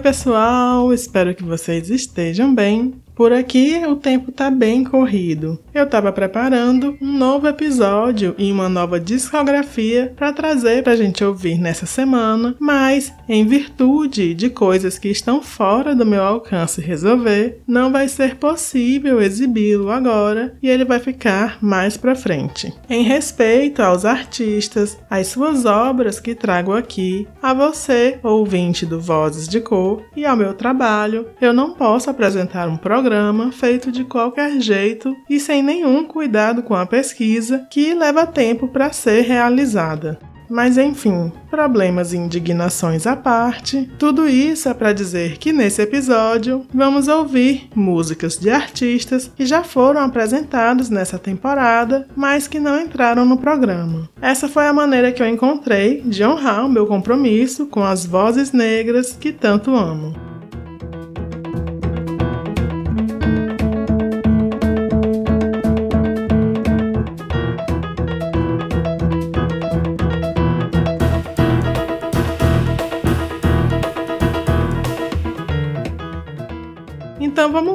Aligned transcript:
Oi, 0.00 0.02
pessoal! 0.02 0.94
Espero 0.94 1.34
que 1.34 1.44
vocês 1.44 1.90
estejam 1.90 2.54
bem. 2.54 2.94
Por 3.20 3.34
aqui 3.34 3.78
o 3.86 3.96
tempo 3.96 4.32
tá 4.32 4.50
bem 4.50 4.82
corrido. 4.82 5.58
Eu 5.74 5.86
tava 5.86 6.10
preparando 6.10 6.96
um 7.02 7.18
novo 7.18 7.46
episódio 7.46 8.34
e 8.38 8.50
uma 8.50 8.66
nova 8.66 8.98
discografia 8.98 10.10
para 10.16 10.32
trazer 10.32 10.82
pra 10.82 10.96
gente 10.96 11.22
ouvir 11.22 11.58
nessa 11.58 11.84
semana, 11.84 12.56
mas 12.58 13.12
em 13.28 13.44
virtude 13.44 14.32
de 14.32 14.48
coisas 14.48 14.98
que 14.98 15.08
estão 15.10 15.42
fora 15.42 15.94
do 15.94 16.06
meu 16.06 16.22
alcance 16.22 16.80
resolver, 16.80 17.60
não 17.66 17.92
vai 17.92 18.08
ser 18.08 18.36
possível 18.36 19.20
exibi-lo 19.20 19.90
agora 19.90 20.56
e 20.62 20.70
ele 20.70 20.86
vai 20.86 20.98
ficar 20.98 21.58
mais 21.60 21.98
para 21.98 22.14
frente. 22.14 22.72
Em 22.88 23.02
respeito 23.02 23.82
aos 23.82 24.06
artistas, 24.06 24.98
às 25.10 25.26
suas 25.26 25.66
obras 25.66 26.18
que 26.18 26.34
trago 26.34 26.72
aqui, 26.72 27.28
a 27.42 27.52
você, 27.52 28.18
ouvinte 28.22 28.86
do 28.86 28.98
Vozes 28.98 29.46
de 29.46 29.60
Cor, 29.60 30.04
e 30.16 30.24
ao 30.24 30.38
meu 30.38 30.54
trabalho, 30.54 31.26
eu 31.38 31.52
não 31.52 31.74
posso 31.74 32.08
apresentar 32.08 32.66
um 32.66 32.78
programa 32.78 33.09
programa 33.10 33.50
feito 33.50 33.90
de 33.90 34.04
qualquer 34.04 34.60
jeito 34.60 35.16
e 35.28 35.40
sem 35.40 35.64
nenhum 35.64 36.04
cuidado 36.04 36.62
com 36.62 36.76
a 36.76 36.86
pesquisa 36.86 37.66
que 37.68 37.92
leva 37.92 38.24
tempo 38.24 38.68
para 38.68 38.92
ser 38.92 39.22
realizada. 39.22 40.16
Mas 40.48 40.78
enfim, 40.78 41.32
problemas 41.50 42.12
e 42.12 42.16
indignações 42.16 43.08
à 43.08 43.16
parte, 43.16 43.90
tudo 43.98 44.28
isso 44.28 44.68
é 44.68 44.74
para 44.74 44.92
dizer 44.92 45.38
que 45.38 45.52
nesse 45.52 45.82
episódio 45.82 46.64
vamos 46.72 47.08
ouvir 47.08 47.68
músicas 47.74 48.38
de 48.38 48.48
artistas 48.48 49.28
que 49.34 49.44
já 49.44 49.64
foram 49.64 50.02
apresentados 50.02 50.88
nessa 50.88 51.18
temporada, 51.18 52.06
mas 52.14 52.46
que 52.46 52.60
não 52.60 52.80
entraram 52.80 53.26
no 53.26 53.38
programa. 53.38 54.08
Essa 54.22 54.48
foi 54.48 54.68
a 54.68 54.72
maneira 54.72 55.10
que 55.10 55.20
eu 55.20 55.28
encontrei 55.28 56.00
de 56.02 56.24
honrar 56.24 56.64
o 56.64 56.70
meu 56.70 56.86
compromisso 56.86 57.66
com 57.66 57.82
as 57.82 58.06
vozes 58.06 58.52
negras 58.52 59.16
que 59.18 59.32
tanto 59.32 59.74
amo. 59.74 60.29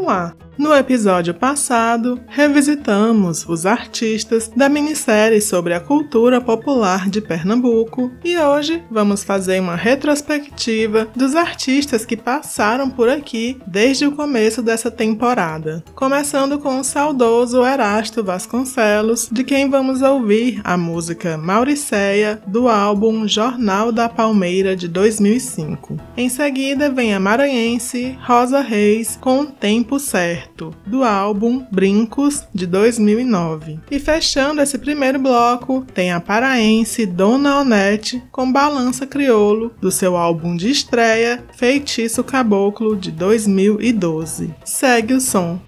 Lá. 0.05 0.35
No 0.65 0.73
episódio 0.73 1.31
passado, 1.31 2.19
revisitamos 2.27 3.47
os 3.47 3.67
artistas 3.67 4.51
da 4.55 4.67
minissérie 4.67 5.39
sobre 5.39 5.75
a 5.75 5.79
cultura 5.79 6.41
popular 6.41 7.07
de 7.07 7.21
Pernambuco 7.21 8.11
e 8.23 8.35
hoje 8.35 8.83
vamos 8.89 9.23
fazer 9.23 9.61
uma 9.61 9.75
retrospectiva 9.75 11.07
dos 11.15 11.35
artistas 11.35 12.03
que 12.03 12.17
passaram 12.17 12.89
por 12.89 13.07
aqui 13.07 13.59
desde 13.67 14.07
o 14.07 14.13
começo 14.13 14.63
dessa 14.63 14.89
temporada. 14.89 15.83
Começando 15.93 16.57
com 16.57 16.79
o 16.79 16.83
saudoso 16.83 17.63
Erasto 17.63 18.23
Vasconcelos, 18.23 19.29
de 19.31 19.43
quem 19.43 19.69
vamos 19.69 20.01
ouvir 20.01 20.61
a 20.63 20.75
música 20.75 21.37
Mauricéia 21.37 22.41
do 22.47 22.67
álbum 22.67 23.27
Jornal 23.27 23.91
da 23.91 24.09
Palmeira 24.09 24.75
de 24.75 24.87
2005. 24.87 25.95
Em 26.17 26.27
seguida 26.27 26.89
vem 26.89 27.13
a 27.13 27.19
maranhense 27.19 28.17
Rosa 28.23 28.61
Reis 28.61 29.15
com 29.21 29.41
o 29.41 29.45
Tempo 29.45 29.99
Certo 29.99 30.54
do 30.85 31.03
álbum 31.03 31.65
Brincos 31.71 32.43
de 32.53 32.65
2009. 32.65 33.79
E 33.91 33.99
fechando 33.99 34.61
esse 34.61 34.77
primeiro 34.77 35.19
bloco, 35.19 35.85
tem 35.93 36.11
a 36.11 36.19
paraense 36.19 37.05
Dona 37.05 37.59
Onete 37.59 38.23
com 38.31 38.51
Balança 38.51 39.05
Criolo 39.05 39.73
do 39.81 39.91
seu 39.91 40.15
álbum 40.15 40.55
de 40.55 40.69
estreia 40.69 41.43
Feitiço 41.55 42.23
Caboclo 42.23 42.95
de 42.95 43.11
2012. 43.11 44.53
Segue 44.63 45.13
o 45.13 45.21
som. 45.21 45.59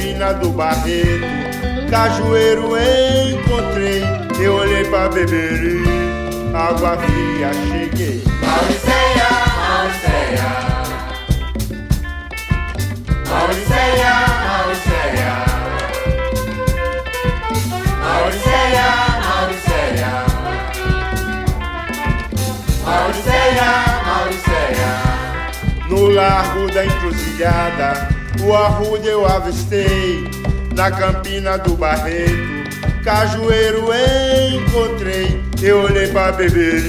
Campina 0.00 0.32
do 0.32 0.48
Barreto, 0.52 1.26
cajueiro 1.90 2.74
encontrei. 2.78 4.02
Eu 4.42 4.54
olhei 4.54 4.82
pra 4.84 5.10
beber 5.10 5.82
água 6.54 6.96
fria 6.96 7.52
cheguei. 7.52 8.22
Mauricéia, 8.40 9.28
Mauricéia, 9.68 10.48
Mauricéia, 13.28 14.12
Mauricéia, 14.48 15.30
Mauricéia, 18.00 18.88
Mauricéia, 19.28 20.10
Mauriceia, 22.86 23.70
Mauriceia. 24.06 24.90
No 25.90 26.08
largo 26.08 26.72
da 26.72 26.86
encruzilhada 26.86 28.19
o 28.42 28.54
arruda 28.54 29.06
eu 29.06 29.26
avistei 29.26 30.24
na 30.74 30.90
campina 30.90 31.58
do 31.58 31.76
Barreto. 31.76 32.60
Cajueiro 33.04 33.88
encontrei, 34.52 35.42
eu 35.62 35.82
olhei 35.82 36.08
pra 36.08 36.32
beber 36.32 36.82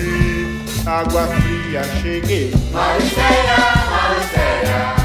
água 0.86 1.27
fria 1.27 1.83
cheguei. 2.01 2.53
Mariceia, 2.71 3.57
Mariceia, 3.89 4.95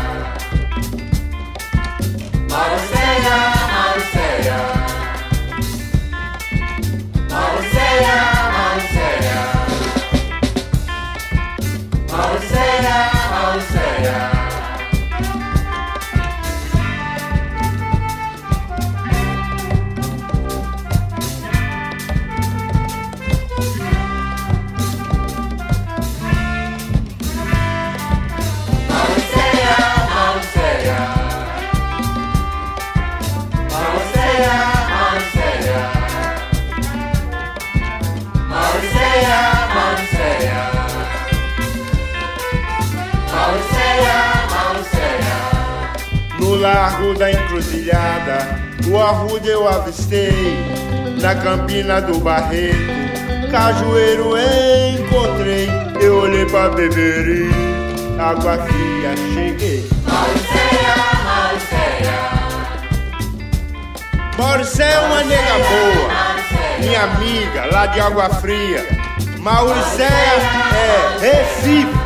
Mariceia, 2.50 3.36
Mariceia, 3.72 4.56
Mariceia. 7.30 8.35
largo 46.66 47.14
da 47.14 47.30
encruzilhada, 47.30 48.38
o 48.88 48.98
arrudo 48.98 49.46
eu 49.46 49.68
avistei, 49.68 50.56
na 51.20 51.34
campina 51.36 52.00
do 52.00 52.18
barreto, 52.18 52.76
cajueiro 53.52 54.34
encontrei, 54.36 55.68
eu 56.00 56.22
olhei 56.22 56.44
pra 56.46 56.70
beber 56.70 57.48
água 58.18 58.58
fria 58.58 59.14
cheguei. 59.32 59.88
Mariceia, 60.08 60.96
Mariceia. 61.24 62.16
Mariceia 64.36 64.94
é 64.94 65.06
uma 65.06 65.22
nega 65.22 65.58
boa, 65.68 66.08
minha 66.80 67.02
amiga 67.04 67.66
lá 67.72 67.86
de 67.86 68.00
Água 68.00 68.28
Fria. 68.30 68.84
Mauricéia 69.38 70.08
é 70.74 71.18
Recife. 71.20 72.05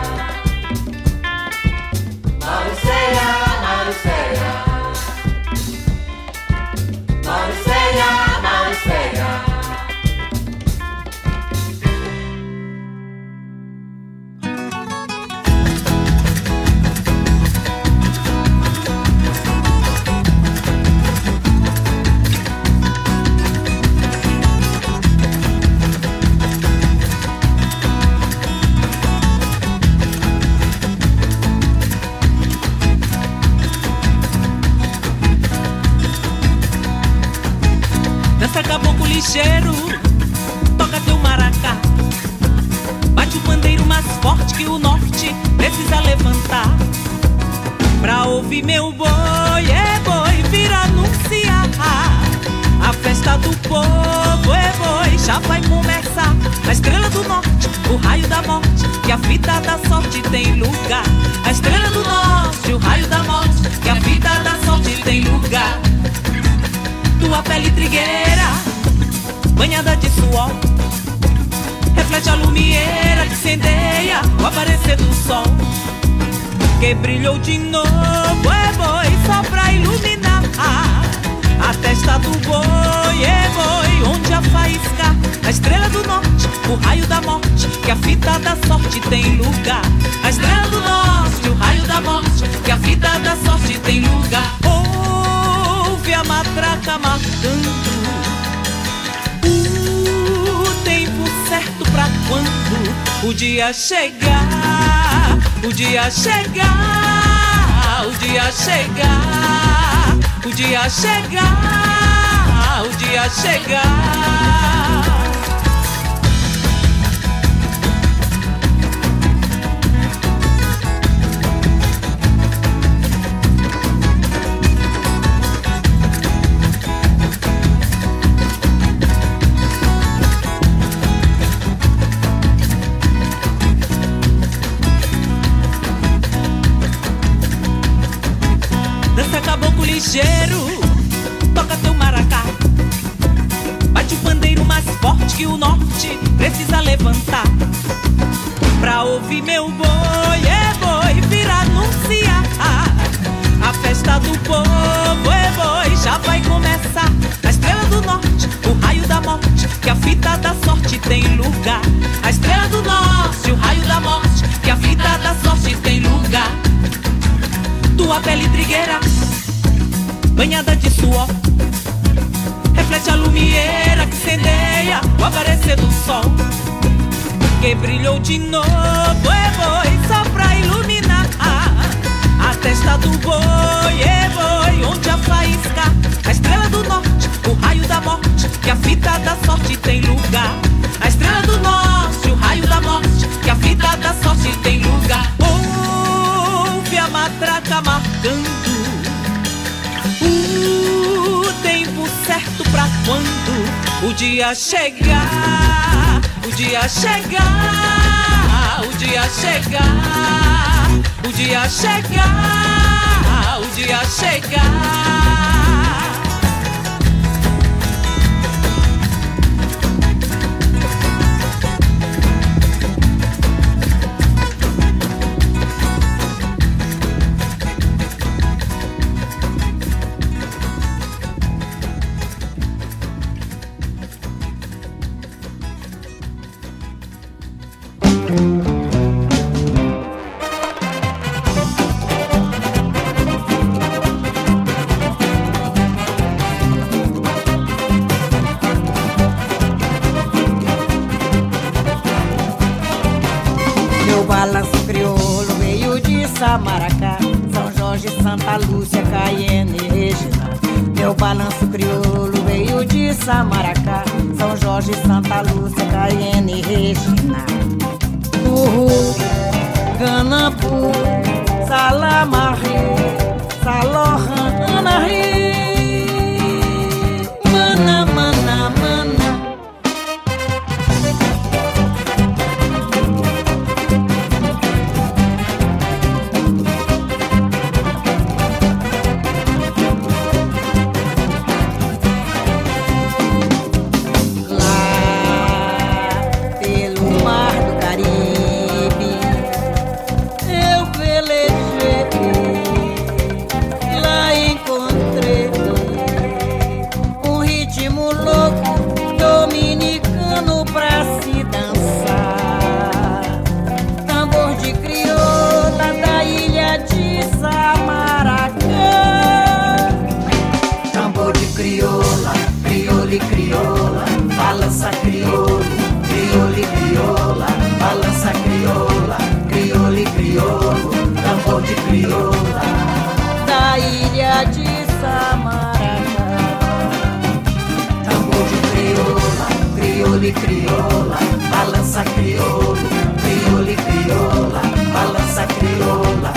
Crioula 340.32 340.32
e 340.32 340.32
crioula, 340.32 341.18
balança 341.50 342.04
crioulo, 342.04 342.76
crioula 343.20 343.70
e 343.70 343.76
crioula, 343.76 344.62
balança 344.92 345.46
crioula, 345.46 346.32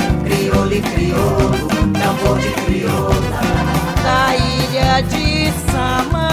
e 0.75 0.81
crioulo, 0.81 1.91
tambor 1.93 2.39
de 2.39 2.51
crioula, 2.65 3.41
da 4.03 4.35
ilha 4.35 5.01
de 5.01 5.51
Samaracá. 5.71 6.32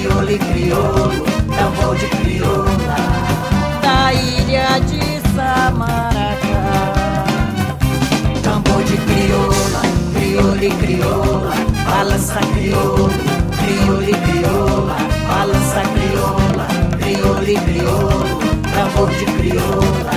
Crioula, 0.00 0.30
crioula 0.30 0.32
e 0.32 0.38
crioulo, 0.38 1.24
tambor 1.56 1.96
de 1.96 2.06
crioula 2.06 2.96
da 3.82 4.12
ilha 4.14 4.80
de 4.80 5.20
Samaracá. 5.34 7.24
Tambor 8.42 8.82
de 8.84 8.96
crioula, 8.96 9.82
crioula 10.14 10.64
e 10.64 10.70
crioula, 10.70 11.54
balança 11.84 12.40
crioulo, 12.54 13.10
crioula 13.58 14.10
e 14.10 14.14
crioula, 14.14 14.96
balança 15.28 15.82
crioula, 15.92 16.66
crioula 16.98 17.50
e 17.50 17.58
crioulo, 17.58 18.38
tambor 18.74 19.10
de 19.10 19.24
crioula, 19.26 20.10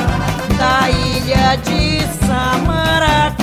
da 0.58 0.90
ilha 0.90 1.58
de 1.58 2.02
Samaracá. 2.26 3.43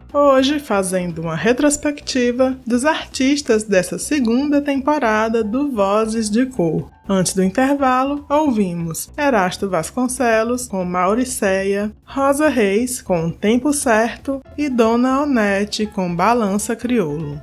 Hoje 0.13 0.59
fazendo 0.59 1.21
uma 1.21 1.37
retrospectiva 1.37 2.57
dos 2.67 2.83
artistas 2.83 3.63
dessa 3.63 3.97
segunda 3.97 4.61
temporada 4.61 5.41
do 5.41 5.71
Vozes 5.71 6.29
de 6.29 6.45
Cor. 6.47 6.91
Antes 7.07 7.33
do 7.33 7.41
intervalo, 7.41 8.25
ouvimos 8.29 9.09
Erasto 9.17 9.69
Vasconcelos 9.69 10.67
com 10.67 10.83
Mauricéia, 10.83 11.93
Rosa 12.03 12.49
Reis 12.49 13.01
com 13.01 13.31
Tempo 13.31 13.71
Certo 13.71 14.41
e 14.57 14.67
Dona 14.67 15.21
Onete 15.21 15.85
com 15.85 16.13
Balança 16.13 16.75
Crioulo. 16.75 17.41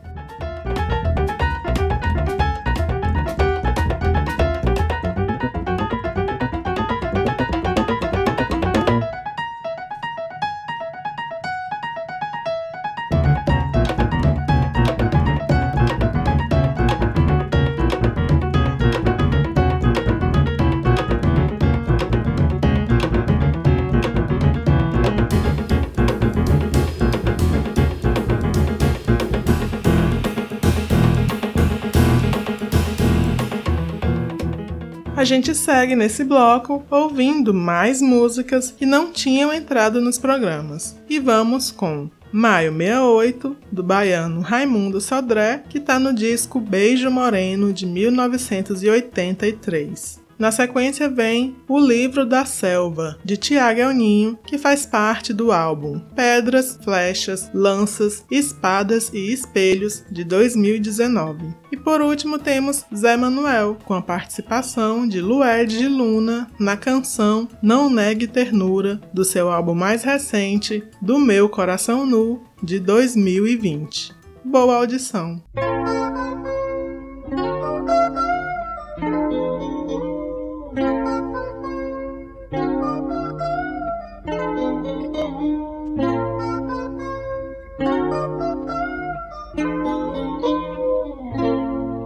A 35.18 35.25
gente 35.25 35.52
segue 35.52 35.96
nesse 35.96 36.22
bloco 36.22 36.84
ouvindo 36.88 37.52
mais 37.52 38.00
músicas 38.00 38.70
que 38.70 38.87
não 38.87 39.10
tinham 39.10 39.52
entrado 39.52 40.00
nos 40.00 40.16
programas. 40.16 40.96
E 41.10 41.18
vamos 41.18 41.72
com 41.72 42.08
Maio 42.30 42.72
68, 42.72 43.56
do 43.72 43.82
baiano 43.82 44.42
Raimundo 44.42 45.00
Sodré, 45.00 45.64
que 45.68 45.78
está 45.78 45.98
no 45.98 46.14
disco 46.14 46.60
Beijo 46.60 47.10
Moreno 47.10 47.72
de 47.72 47.84
1983. 47.84 50.27
Na 50.38 50.52
sequência 50.52 51.09
vem 51.09 51.57
O 51.68 51.80
Livro 51.80 52.25
da 52.25 52.45
Selva, 52.45 53.18
de 53.25 53.37
Tiago 53.37 53.80
Elninho, 53.80 54.38
que 54.47 54.57
faz 54.57 54.87
parte 54.87 55.33
do 55.33 55.50
álbum 55.50 55.99
Pedras, 56.14 56.78
Flechas, 56.83 57.50
Lanças, 57.52 58.25
Espadas 58.30 59.11
e 59.12 59.33
Espelhos, 59.33 60.04
de 60.11 60.23
2019. 60.23 61.54
E 61.73 61.76
por 61.76 62.00
último 62.00 62.38
temos 62.38 62.85
Zé 62.95 63.16
Manuel, 63.16 63.76
com 63.85 63.95
a 63.95 64.02
participação 64.02 65.09
de 65.09 65.21
Lued 65.21 65.76
de 65.76 65.88
Luna 65.88 66.49
na 66.59 66.76
canção 66.76 67.49
Não 67.61 67.90
Negue 67.90 68.28
Ternura, 68.28 69.00
do 69.12 69.25
seu 69.25 69.50
álbum 69.50 69.75
mais 69.75 70.04
recente, 70.04 70.85
Do 71.02 71.18
Meu 71.18 71.49
Coração 71.49 72.07
Nu, 72.07 72.42
de 72.62 72.78
2020. 72.78 74.16
Boa 74.45 74.76
audição! 74.76 75.42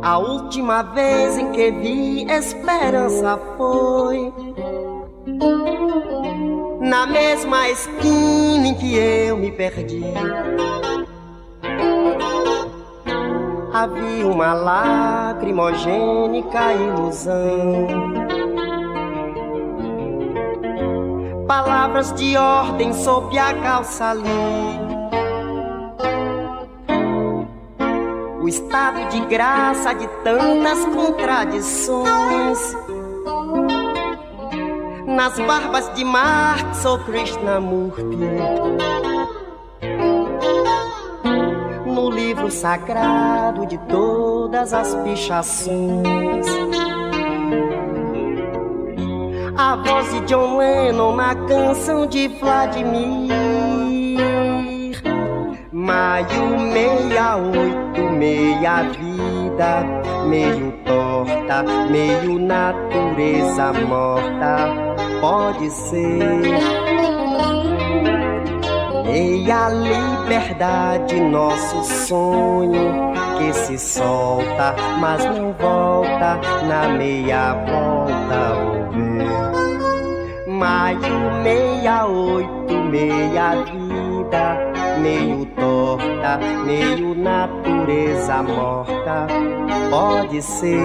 A 0.03 0.19
última 0.19 0.83
vez 0.83 1.38
em 1.38 1.53
que 1.53 1.71
vi 1.71 2.27
esperança 2.29 3.38
foi 3.57 4.35
na 6.81 7.07
mesma 7.07 7.69
esquina 7.69 8.67
em 8.67 8.75
que 8.75 8.97
eu 8.97 9.37
me 9.37 9.53
perdi. 9.53 10.03
Havia 13.73 14.27
uma 14.27 14.53
lacrimogênica 14.55 16.75
ilusão. 16.75 17.87
Palavras 21.47 22.12
de 22.15 22.37
ordem 22.37 22.93
sob 22.93 23.38
a 23.38 23.55
calça 23.55 24.11
ali 24.11 24.91
o 28.42 28.48
estado 28.48 29.09
de 29.09 29.20
graça 29.26 29.94
de 29.94 30.09
tantas 30.24 30.85
contradições. 30.87 32.76
Nas 35.07 35.38
barbas 35.38 35.94
de 35.94 36.05
Marx 36.05 36.85
ou 36.85 36.98
Krishnamurti, 37.00 38.02
no 41.87 42.11
livro 42.11 42.50
sagrado 42.50 43.64
de 43.66 43.78
todas 43.78 44.72
as 44.72 44.92
pichações. 44.96 46.46
A 49.57 49.76
voz 49.76 50.11
de 50.11 50.20
John 50.22 50.57
Lennon 50.57 51.14
na 51.14 51.35
canção 51.35 52.07
de 52.07 52.26
Vladimir. 52.26 53.41
Maio 55.83 56.61
meia 56.73 57.37
oito, 57.38 58.03
meia 58.12 58.83
vida, 58.85 59.85
meio 60.29 60.71
torta, 60.85 61.64
meio 61.90 62.38
natureza 62.38 63.73
morta, 63.88 64.68
pode 65.21 65.68
ser. 65.71 66.40
Meia 69.05 69.71
liberdade, 69.71 71.21
nosso 71.21 71.83
sonho. 71.83 73.12
Que 73.38 73.53
se 73.53 73.77
solta, 73.77 74.77
mas 75.01 75.25
não 75.25 75.53
volta, 75.55 76.38
na 76.68 76.90
meia 76.97 77.55
volta 77.55 78.55
vou 78.55 78.88
ver. 78.92 80.47
Maio 80.47 81.42
meia 81.42 82.07
oito, 82.07 82.73
meia 82.85 83.57
vida 83.64 84.71
meio 85.03 85.45
torta, 85.47 86.38
meio 86.65 87.15
natureza 87.15 88.43
morta, 88.43 89.27
pode 89.91 90.41
ser. 90.41 90.79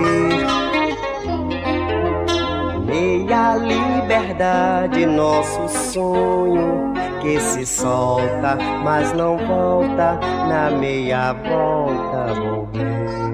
Meia 2.85 3.55
liberdade, 3.57 5.05
nosso 5.05 5.67
sonho 5.69 6.93
que 7.21 7.39
se 7.39 7.65
solta, 7.65 8.57
mas 8.83 9.13
não 9.13 9.37
volta, 9.37 10.19
na 10.47 10.71
meia 10.71 11.33
volta 11.33 12.33
morrer. 12.39 13.26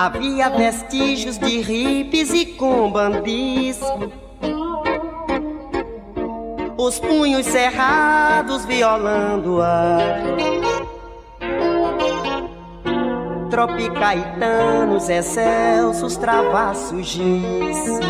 Havia 0.00 0.48
vestígios 0.48 1.38
de 1.38 1.60
hippies 1.60 2.32
e 2.32 2.46
cumbandis. 2.46 3.80
Os 6.76 7.00
punhos 7.00 7.44
cerrados 7.44 8.64
violando 8.64 9.60
ar. 9.60 10.20
Tropicaetanos, 13.50 15.08
excelsos, 15.08 16.16
travassos 16.16 17.04
giz. 17.04 18.00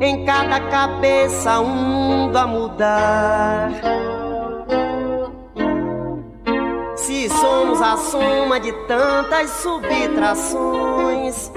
Em 0.00 0.24
cada 0.24 0.60
cabeça 0.60 1.58
um 1.58 2.30
a 2.38 2.46
mudar 2.46 4.05
somos 7.40 7.80
a 7.82 7.96
soma 7.96 8.58
de 8.58 8.72
tantas 8.86 9.50
subtrações, 9.62 11.50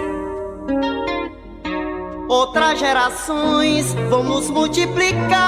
outras 2.27 2.79
gerações 2.79 3.93
vamos 4.09 4.49
multiplicar. 4.49 5.39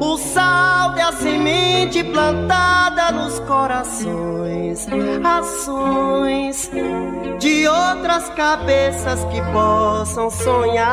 O 0.00 0.16
sal 0.16 0.96
é 0.96 1.02
a 1.02 1.12
semente 1.12 2.02
plantada 2.02 3.12
nos 3.12 3.38
corações, 3.40 4.86
ações 5.22 6.70
de 7.38 7.68
outras 7.68 8.28
cabeças 8.30 9.24
que 9.26 9.40
possam 9.52 10.28
sonhar. 10.30 10.88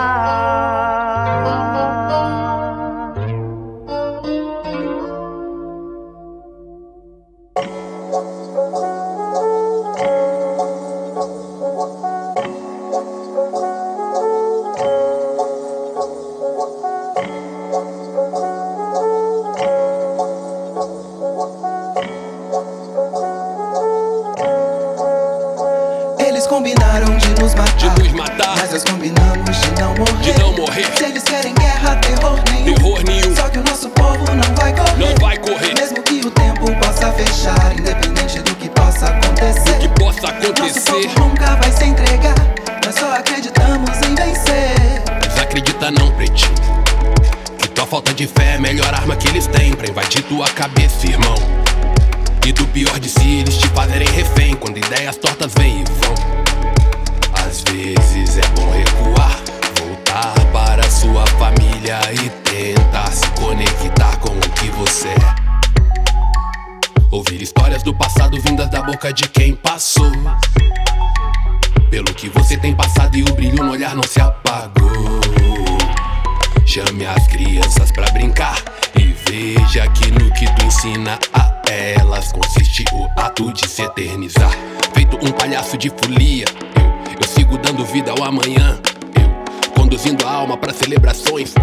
Vida 87.85 88.11
ao 88.11 88.23
amanhã. 88.23 88.79
Eu 89.15 89.71
conduzindo 89.73 90.25
a 90.25 90.31
alma 90.31 90.57
pra 90.57 90.73
celebrações, 90.73 91.53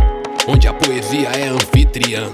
onde 0.47 0.69
a 0.69 0.73
poesia 0.73 1.29
é 1.29 1.49
anfitriã. 1.49 2.29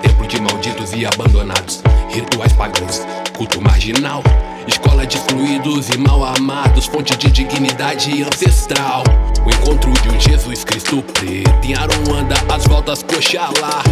Templo 0.00 0.26
de 0.26 0.40
malditos 0.40 0.92
e 0.92 1.04
abandonados, 1.04 1.82
rituais 2.10 2.52
pagãos, 2.52 3.02
culto 3.36 3.60
marginal. 3.60 4.22
Escola 4.66 5.06
de 5.06 5.18
excluídos 5.18 5.90
e 5.90 5.98
mal 5.98 6.24
amados, 6.24 6.86
fonte 6.86 7.16
de 7.16 7.30
dignidade 7.30 8.22
ancestral. 8.22 9.02
O 9.44 9.50
encontro 9.50 9.90
de 9.92 10.08
um 10.08 10.20
Jesus 10.20 10.64
Cristo 10.64 11.02
preto 11.02 11.66
em 11.66 11.74
Aruanda, 11.74 12.36
as 12.54 12.64
voltas 12.64 13.02
coxalá. 13.02 13.82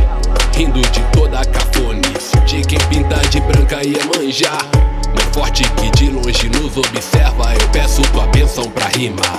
Rindo 0.54 0.80
de 0.80 1.00
toda 1.12 1.40
a 1.40 1.44
cafonice, 1.44 2.38
de 2.46 2.62
quem 2.62 2.78
pinta 2.88 3.16
de 3.28 3.40
branca 3.40 3.80
e 3.84 3.92
manjar. 4.16 4.91
Mais 5.14 5.28
forte 5.34 5.62
que 5.74 5.90
de 5.90 6.10
longe 6.10 6.48
nos 6.48 6.76
observa, 6.76 7.54
eu 7.54 7.68
peço 7.68 8.02
tua 8.12 8.26
bênção 8.28 8.64
pra 8.70 8.86
rimar. 8.88 9.38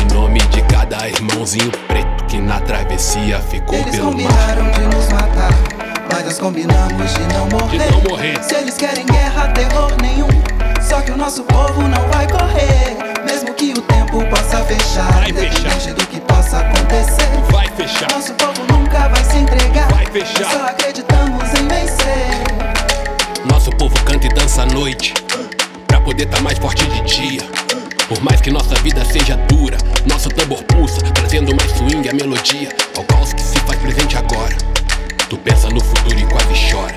Em 0.00 0.14
nome 0.14 0.40
de 0.40 0.62
cada 0.62 1.08
irmãozinho 1.08 1.70
preto 1.86 2.24
que 2.26 2.38
na 2.38 2.60
travessia 2.60 3.40
ficou 3.40 3.78
Eles 3.78 3.90
pelo 3.96 4.12
mar. 4.12 4.12
combinaram 4.12 4.70
de 4.70 4.96
nos 4.96 5.08
matar. 5.12 5.52
Mas 6.12 6.24
nós 6.24 6.38
combinamos 6.38 7.14
de 7.14 7.20
não 7.34 7.48
morrer. 7.48 7.78
De 7.78 7.90
não 7.92 8.00
morrer. 8.02 8.42
Se 8.42 8.54
eles 8.54 8.76
querem 8.76 9.04
guerra, 9.06 9.48
terror 9.48 9.92
nenhum. 10.00 10.28
Só 10.80 11.00
que 11.02 11.10
o 11.10 11.16
nosso 11.16 11.42
povo 11.44 11.82
não 11.82 12.08
vai 12.08 12.26
correr. 12.28 12.96
Mesmo 13.26 13.52
que 13.54 13.72
o 13.72 13.82
tempo 13.82 14.24
possa 14.26 14.58
fechar. 14.64 15.12
Vai 15.12 15.30
independente 15.30 15.70
fechar. 15.70 15.94
do 15.94 16.06
que 16.06 16.20
possa 16.20 16.58
acontecer. 16.60 17.28
Vai 17.50 17.66
fechar. 17.76 18.10
Nosso 18.10 18.32
povo 18.34 18.62
nunca 18.72 19.08
vai 19.08 19.24
se 19.24 19.36
entregar. 19.36 19.88
Vai 19.92 20.06
fechar. 20.06 20.50
Só 20.50 20.64
acreditamos 20.66 21.44
em 21.60 21.68
vencer. 21.68 22.77
Nosso 23.48 23.70
povo 23.70 23.94
canta 24.04 24.26
e 24.26 24.30
dança 24.30 24.62
à 24.62 24.66
noite 24.66 25.14
Pra 25.86 26.00
poder 26.00 26.26
tá 26.26 26.40
mais 26.40 26.58
forte 26.58 26.84
de 26.86 27.00
dia. 27.02 27.40
Por 28.08 28.20
mais 28.22 28.40
que 28.40 28.50
nossa 28.50 28.74
vida 28.76 29.04
seja 29.04 29.36
dura 29.48 29.78
Nosso 30.06 30.28
tambor 30.28 30.62
pulsa, 30.64 31.00
trazendo 31.12 31.54
mais 31.56 31.70
swing 31.72 32.08
a 32.08 32.12
melodia. 32.12 32.68
Ao 32.96 33.04
caos 33.04 33.32
que 33.32 33.42
se 33.42 33.58
faz 33.60 33.78
presente 33.80 34.16
agora 34.16 34.56
Tu 35.28 35.36
pensa 35.38 35.68
no 35.68 35.80
futuro 35.80 36.18
e 36.18 36.26
quase 36.26 36.70
chora. 36.70 36.96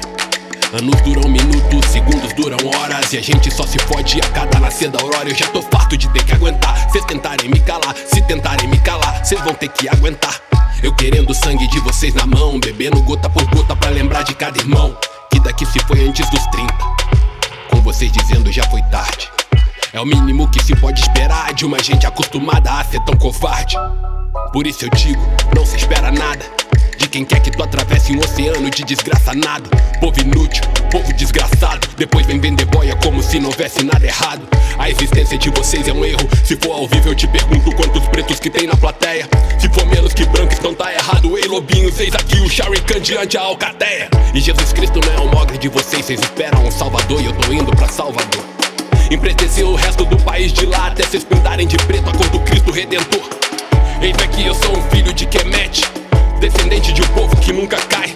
Anos 0.73 1.01
duram 1.01 1.29
minutos, 1.29 1.85
segundos 1.89 2.31
duram 2.33 2.57
horas 2.75 3.11
E 3.11 3.17
a 3.17 3.21
gente 3.21 3.51
só 3.51 3.65
se 3.65 3.77
fode 3.79 4.19
a 4.21 4.29
cada 4.29 4.59
nascer 4.59 4.89
da 4.89 5.01
aurora. 5.01 5.29
Eu 5.29 5.35
já 5.35 5.47
tô 5.47 5.61
farto 5.61 5.97
de 5.97 6.07
ter 6.09 6.23
que 6.23 6.33
aguentar 6.33 6.89
Cês 6.91 7.03
tentarem 7.05 7.49
me 7.49 7.59
calar, 7.59 7.95
se 7.95 8.21
tentarem 8.21 8.67
me 8.67 8.79
calar 8.79 9.25
Cês 9.25 9.41
vão 9.41 9.53
ter 9.53 9.69
que 9.69 9.89
aguentar. 9.89 10.41
Eu 10.83 10.93
querendo 10.95 11.29
o 11.29 11.35
sangue 11.35 11.67
de 11.67 11.79
vocês 11.79 12.13
na 12.13 12.25
mão 12.25 12.59
Bebendo 12.59 13.01
gota 13.03 13.29
por 13.29 13.45
gota 13.45 13.75
pra 13.75 13.89
lembrar 13.89 14.23
de 14.23 14.33
cada 14.33 14.57
irmão 14.59 14.97
Que 15.31 15.39
daqui 15.39 15.65
se 15.65 15.79
foi 15.81 16.07
antes 16.07 16.29
dos 16.29 16.45
30 16.47 16.73
Com 17.69 17.81
vocês 17.81 18.11
dizendo 18.11 18.51
já 18.51 18.63
foi 18.69 18.81
tarde. 18.83 19.29
É 19.93 19.99
o 19.99 20.05
mínimo 20.05 20.49
que 20.49 20.63
se 20.63 20.75
pode 20.75 21.01
esperar 21.01 21.53
De 21.53 21.65
uma 21.65 21.81
gente 21.81 22.05
acostumada 22.05 22.71
a 22.71 22.83
ser 22.83 22.99
tão 23.01 23.15
covarde. 23.17 23.75
Por 24.53 24.67
isso 24.67 24.85
eu 24.85 24.89
digo, 24.89 25.21
não 25.55 25.65
se 25.65 25.77
espera 25.77 26.11
nada 26.11 26.45
de 27.01 27.07
quem 27.07 27.25
quer 27.25 27.39
que 27.41 27.49
tu 27.49 27.63
atravesse 27.63 28.15
um 28.15 28.19
oceano 28.19 28.69
de 28.69 28.83
desgraça 28.83 29.33
nada. 29.33 29.67
Povo 29.99 30.19
inútil, 30.19 30.63
povo 30.91 31.11
desgraçado. 31.13 31.87
Depois 31.97 32.27
vem 32.27 32.39
vender 32.39 32.65
boia 32.65 32.95
como 32.97 33.23
se 33.23 33.39
não 33.39 33.49
houvesse 33.49 33.83
nada 33.83 34.05
errado. 34.05 34.47
A 34.77 34.87
existência 34.87 35.35
de 35.37 35.49
vocês 35.49 35.87
é 35.87 35.93
um 35.93 36.05
erro. 36.05 36.29
Se 36.43 36.55
for 36.57 36.73
ao 36.73 36.87
vivo 36.87 37.09
eu 37.09 37.15
te 37.15 37.27
pergunto 37.27 37.75
quantos 37.75 38.07
pretos 38.09 38.39
que 38.39 38.51
tem 38.51 38.67
na 38.67 38.77
plateia. 38.77 39.27
Se 39.57 39.67
for 39.69 39.85
menos 39.87 40.13
que 40.13 40.25
brancos 40.25 40.57
então 40.59 40.75
tá 40.75 40.90
Ei 41.37 41.47
lobinhos, 41.47 41.97
eis 41.99 42.13
aqui 42.13 42.39
o 42.41 42.49
Sharikan 42.49 42.99
diante 42.99 43.37
a 43.37 43.41
alcateia 43.41 44.09
E 44.33 44.41
Jesus 44.41 44.73
Cristo 44.73 44.99
não 45.05 45.13
é 45.13 45.19
o 45.25 45.31
mogre 45.31 45.57
de 45.57 45.69
vocês 45.69 46.05
Vocês 46.05 46.19
esperam 46.19 46.65
um 46.65 46.71
salvador 46.71 47.21
e 47.21 47.25
eu 47.25 47.33
tô 47.33 47.53
indo 47.53 47.71
pra 47.71 47.87
Salvador. 47.87 48.43
Empretecer 49.09 49.65
o 49.65 49.75
resto 49.75 50.03
do 50.05 50.17
país 50.17 50.51
de 50.51 50.65
lá 50.65 50.87
Até 50.87 51.03
vocês 51.03 51.23
pintarem 51.23 51.65
de 51.65 51.77
preto 51.77 52.09
a 52.09 52.13
cor 52.13 52.27
do 52.29 52.39
Cristo 52.41 52.71
Redentor. 52.71 53.21
Eis 54.01 54.15
aqui 54.17 54.45
eu 54.45 54.53
sou 54.53 54.77
um 54.77 54.81
filho 54.89 55.13
de 55.13 55.25
Kemet 55.25 55.83
Descendente 56.39 56.91
de 56.91 57.01
um 57.01 57.07
povo 57.07 57.35
que 57.37 57.53
nunca 57.53 57.77
cai. 57.77 58.13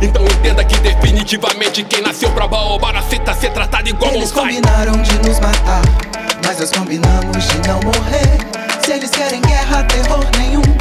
Então 0.00 0.24
entenda 0.24 0.64
que 0.64 0.78
definitivamente 0.78 1.82
Quem 1.82 2.00
nasceu 2.00 2.30
pra 2.30 2.46
baobá 2.46 2.92
aceita 2.92 3.34
ser 3.34 3.50
tratado 3.50 3.88
igual 3.88 4.12
um 4.12 4.16
Eles 4.16 4.30
pai 4.30 4.54
combinaram 4.54 5.02
de 5.02 5.18
nos 5.18 5.40
matar, 5.40 5.82
mas 6.44 6.60
nós 6.60 6.70
combinamos 6.70 7.48
de 7.48 7.68
não 7.68 7.80
morrer. 7.80 8.82
Se 8.84 8.92
eles 8.92 9.10
querem 9.10 9.40
guerra, 9.40 9.82
terror 9.84 10.24
nenhum. 10.38 10.71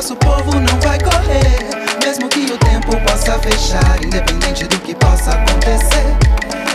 Nosso 0.00 0.16
povo 0.16 0.58
não 0.58 0.80
vai 0.80 0.98
correr. 0.98 1.58
Mesmo 2.02 2.26
que 2.30 2.50
o 2.50 2.56
tempo 2.56 2.98
possa 3.06 3.38
fechar, 3.38 4.02
independente 4.02 4.64
do 4.64 4.78
que 4.80 4.94
possa 4.94 5.32
acontecer. 5.32 6.16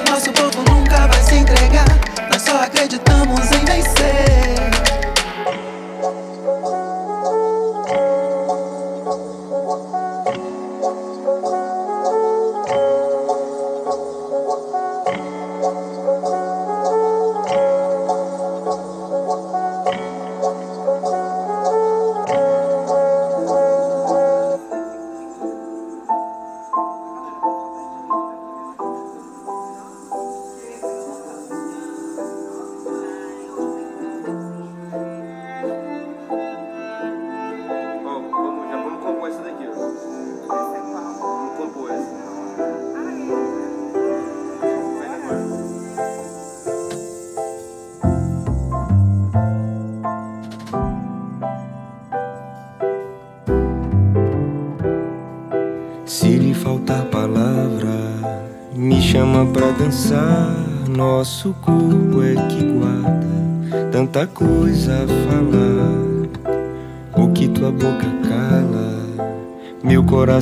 Nosso 0.07 0.31
povo 0.31 0.61
nunca 0.69 1.07
vai 1.07 1.23
se 1.23 1.33
entregar. 1.33 1.87
Nós 2.31 2.43
só 2.43 2.61
acreditamos 2.61 3.51
em 3.51 3.65
vencer. 3.65 4.84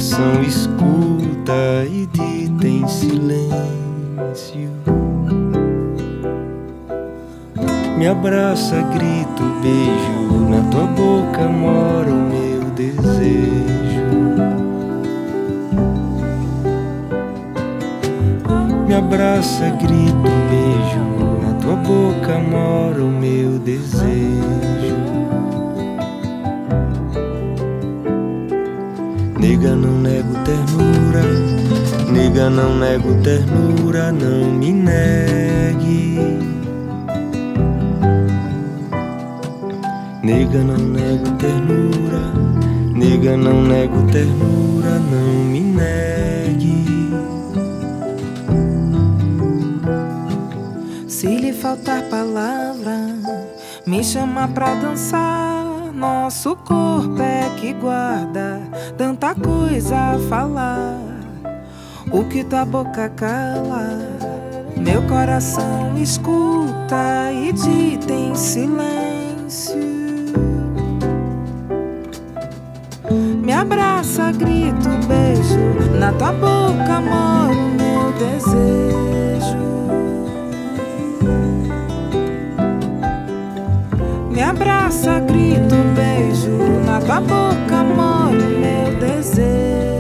Coração 0.04 0.44
escuta 0.44 1.86
e 1.90 2.06
dita 2.08 2.68
em 2.68 2.86
silêncio. 2.88 3.54
Me 7.98 8.08
abraça, 8.08 8.82
grito, 8.94 9.44
beijo. 9.62 10.50
Na 10.50 10.70
tua 10.70 10.88
boca 10.88 11.48
mora 11.48 12.12
o 12.12 12.16
meu 12.16 12.70
desejo. 12.72 13.24
Me 18.86 18.94
abraça, 18.94 19.70
grito, 19.70 20.30
beijo. 20.50 21.00
Na 21.42 21.54
tua 21.62 21.76
boca 21.78 22.40
mora 22.40 23.02
o 23.02 23.08
meu 23.08 23.58
desejo. 23.60 25.03
Nega, 29.64 29.78
não 29.78 29.98
nego 29.98 30.34
ternura, 30.44 31.24
nega, 32.12 32.50
não 32.50 32.78
nego 32.78 33.16
ternura, 33.22 34.12
não 34.12 34.52
me 34.52 34.74
negue. 34.74 36.20
Nega, 40.22 40.64
não 40.66 40.78
nego 40.78 41.32
ternura, 41.38 42.34
nega, 42.94 43.38
não 43.38 43.64
nego 43.64 44.06
ternura, 44.12 45.00
não 45.00 45.46
me 45.46 45.62
negue. 45.62 47.14
Se 51.08 51.38
lhe 51.38 51.54
faltar 51.54 52.04
palavra, 52.10 53.16
me 53.88 54.04
chama 54.04 54.46
pra 54.50 54.76
dançar. 54.76 55.63
Nosso 55.94 56.56
corpo 56.56 57.22
é 57.22 57.52
que 57.56 57.72
guarda 57.74 58.60
tanta 58.98 59.36
coisa 59.36 59.96
a 59.96 60.20
falar. 60.28 60.98
O 62.12 62.24
que 62.26 62.44
tua 62.44 62.66
boca 62.66 63.10
cala, 63.10 64.00
meu 64.76 65.04
coração 65.04 65.96
escuta 65.96 67.32
e 67.32 67.54
dita 67.54 68.12
em 68.12 68.34
silêncio. 68.34 69.78
Me 73.44 73.54
abraça, 73.54 74.32
grito, 74.32 74.90
beijo. 75.08 76.00
Na 76.00 76.12
tua 76.14 76.32
boca 76.32 77.02
mora 77.02 77.54
o 77.54 77.70
meu 77.70 78.12
desejo. 78.14 79.83
Me 84.34 84.42
abraça, 84.42 85.20
grito, 85.20 85.76
beijo. 85.96 86.50
Na 86.88 87.00
tua 87.00 87.22
boca 87.22 87.84
mora 87.84 88.36
o 88.36 88.60
meu 88.60 89.00
desejo. 89.00 89.93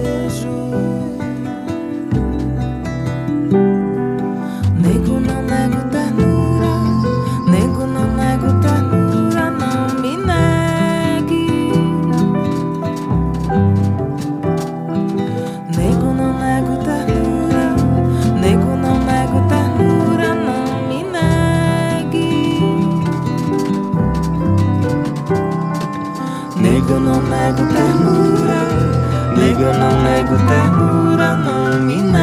Nego, 29.64 29.78
não 29.78 30.04
nego 30.04 30.36
ternura. 30.46 31.38
Não 31.38 31.80
me 31.80 32.02
negue. 32.02 32.23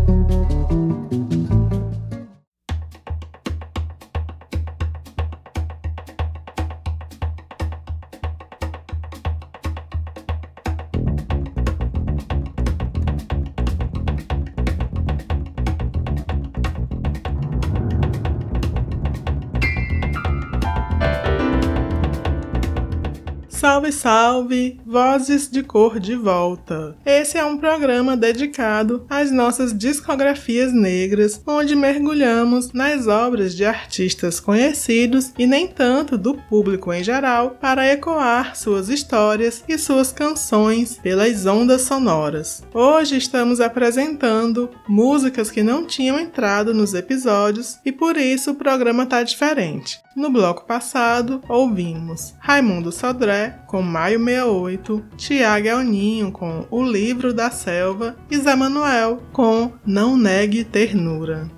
Salve! 24.01 24.79
Vozes 24.83 25.47
de 25.47 25.61
Cor 25.61 25.99
de 25.99 26.15
volta. 26.15 26.97
Esse 27.05 27.37
é 27.37 27.45
um 27.45 27.55
programa 27.55 28.17
dedicado 28.17 29.05
às 29.07 29.29
nossas 29.29 29.77
discografias 29.77 30.73
negras, 30.73 31.39
onde 31.45 31.75
mergulhamos 31.75 32.73
nas 32.73 33.05
obras 33.05 33.55
de 33.55 33.63
artistas 33.63 34.39
conhecidos 34.39 35.31
e 35.37 35.45
nem 35.45 35.67
tanto 35.67 36.17
do 36.17 36.33
público 36.33 36.91
em 36.91 37.03
geral 37.03 37.51
para 37.61 37.93
ecoar 37.93 38.55
suas 38.55 38.89
histórias 38.89 39.63
e 39.67 39.77
suas 39.77 40.11
canções 40.11 40.97
pelas 40.97 41.45
ondas 41.45 41.83
sonoras. 41.83 42.63
Hoje 42.73 43.17
estamos 43.17 43.61
apresentando 43.61 44.67
músicas 44.87 45.51
que 45.51 45.61
não 45.61 45.85
tinham 45.85 46.19
entrado 46.19 46.73
nos 46.73 46.95
episódios 46.95 47.77
e 47.85 47.91
por 47.91 48.17
isso 48.17 48.49
o 48.49 48.55
programa 48.55 49.05
tá 49.05 49.21
diferente. 49.21 50.01
No 50.15 50.29
bloco 50.29 50.65
passado, 50.65 51.41
ouvimos 51.47 52.33
Raimundo 52.39 52.91
Sodré 52.91 53.59
com 53.67 53.90
Maio 53.91 54.23
68, 54.23 55.03
Tiago 55.17 55.67
Elninho 55.67 56.31
com 56.31 56.65
O 56.71 56.81
Livro 56.81 57.33
da 57.33 57.51
Selva 57.51 58.15
e 58.29 58.37
Zé 58.37 58.55
Manuel 58.55 59.21
com 59.33 59.73
Não 59.85 60.15
Negue 60.15 60.63
Ternura. 60.63 61.51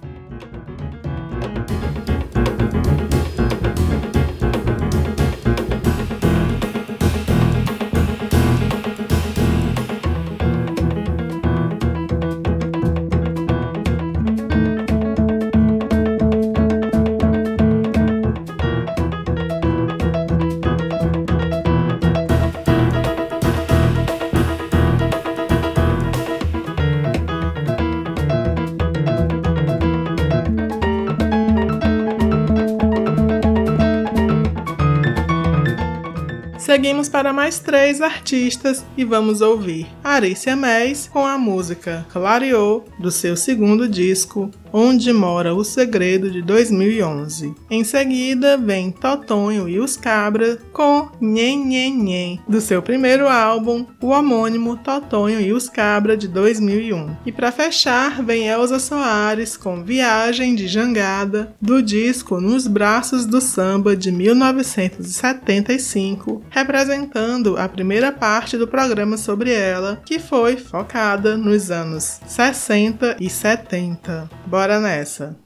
Para 37.24 37.32
mais 37.32 37.58
três 37.58 38.02
artistas 38.02 38.86
e 38.98 39.06
vamos 39.06 39.40
ouvir 39.40 39.88
Arícia 40.04 40.58
Mês 40.58 41.08
com 41.08 41.26
a 41.26 41.38
música 41.38 42.06
Clareou 42.12 42.84
do 43.00 43.10
seu 43.10 43.38
segundo 43.38 43.88
disco 43.88 44.52
Onde 44.76 45.14
Mora 45.14 45.54
o 45.54 45.64
Segredo 45.64 46.32
de 46.32 46.42
2011. 46.42 47.54
Em 47.70 47.84
seguida 47.84 48.58
vem 48.58 48.90
Totonho 48.90 49.70
e 49.70 49.80
os 49.80 49.96
Cabra 49.96 50.58
com 50.72 51.12
Nhen 51.22 51.64
Nhen 51.64 51.96
Nhen 51.96 52.42
do 52.48 52.60
seu 52.60 52.82
primeiro 52.82 53.30
álbum, 53.30 53.86
o 54.02 54.08
homônimo 54.08 54.76
Totonho 54.78 55.40
e 55.40 55.54
os 55.54 55.70
Cabra 55.70 56.18
de 56.18 56.28
2001. 56.28 57.18
E 57.24 57.32
para 57.32 57.52
fechar 57.52 58.24
vem 58.24 58.48
Elza 58.48 58.80
Soares 58.80 59.56
com 59.56 59.84
Viagem 59.84 60.56
de 60.56 60.68
Jangada 60.68 61.54
do 61.62 61.84
disco 61.84 62.42
Nos 62.42 62.66
Braços 62.66 63.28
do 63.28 63.40
Samba 63.40 63.96
de 63.96 64.12
1975, 64.12 66.42
representando 66.50 67.60
a 67.60 67.70
primeira 67.70 68.12
parte 68.12 68.58
do 68.58 68.68
programa 68.68 69.18
sobre 69.18 69.54
ela, 69.54 70.02
que 70.04 70.18
foi 70.18 70.58
focada 70.58 71.38
nos 71.38 71.70
anos 71.70 72.20
60 72.26 73.18
e 73.20 73.30
70. 73.30 74.28
Bora 74.48 74.63
nessa! 74.80 75.43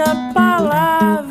A 0.00 0.32
palavra 0.32 1.29